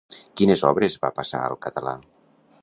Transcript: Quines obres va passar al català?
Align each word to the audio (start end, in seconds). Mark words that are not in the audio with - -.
Quines 0.39 0.63
obres 0.69 0.97
va 1.03 1.11
passar 1.19 1.43
al 1.51 1.59
català? 1.67 1.95